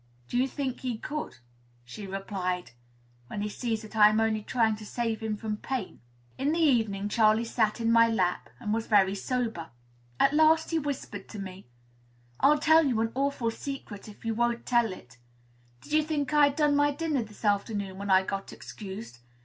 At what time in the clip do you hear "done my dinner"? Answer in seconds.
16.55-17.21